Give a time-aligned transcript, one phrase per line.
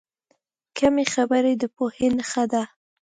[0.77, 2.63] کمې خبرې، د پوهې نښه ده.